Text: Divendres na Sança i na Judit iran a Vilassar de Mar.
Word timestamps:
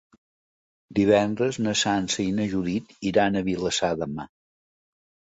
Divendres 0.99 1.59
na 1.65 1.73
Sança 1.81 2.17
i 2.23 2.31
na 2.37 2.47
Judit 2.53 2.95
iran 3.09 3.37
a 3.37 3.43
Vilassar 3.51 3.91
de 4.01 4.07
Mar. 4.15 4.27